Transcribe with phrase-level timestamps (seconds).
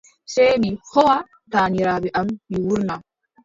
[0.33, 1.17] Sey mi hooʼa
[1.51, 2.95] taaniraaɓe am, mi wuurna.